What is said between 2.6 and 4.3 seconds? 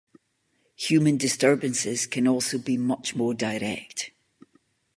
much more direct.